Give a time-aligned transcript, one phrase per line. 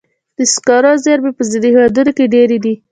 [0.37, 2.73] د سکرو زیرمې په ځینو هېوادونو کې ډېرې دي.